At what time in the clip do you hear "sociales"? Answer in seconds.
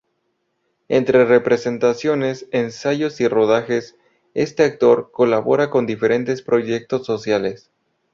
7.05-7.69